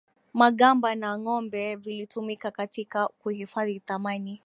magamba 0.33 0.95
na 0.95 1.17
ngombe 1.19 1.75
vilitumika 1.75 2.51
katika 2.51 3.07
kuhifadhi 3.07 3.79
thamani 3.79 4.39